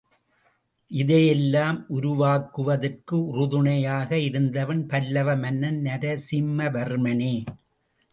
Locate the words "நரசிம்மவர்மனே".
5.81-7.35